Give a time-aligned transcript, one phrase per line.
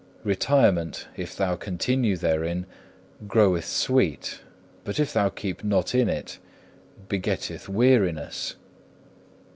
[0.23, 2.65] Retirement, if thou continue therein,
[3.27, 4.41] groweth sweet,
[4.83, 6.39] but if thou keep not in it,
[7.07, 8.55] begetteth weariness.